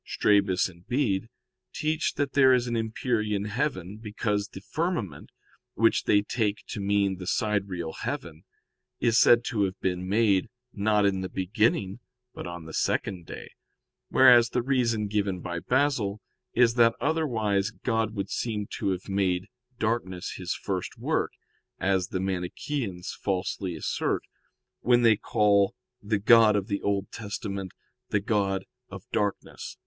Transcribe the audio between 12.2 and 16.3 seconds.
but on the second day: whereas the reason given by Basil